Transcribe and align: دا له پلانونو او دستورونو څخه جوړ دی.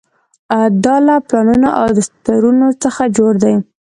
دا 0.83 0.95
له 1.07 1.15
پلانونو 1.27 1.69
او 1.79 1.85
دستورونو 1.97 2.67
څخه 2.83 3.03
جوړ 3.17 3.33
دی. 3.43 3.55